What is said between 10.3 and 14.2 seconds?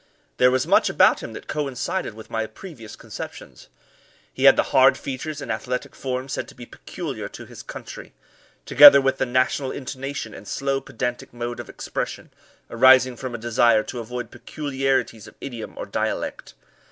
and slow pedantic mode of expression, arising from a desire to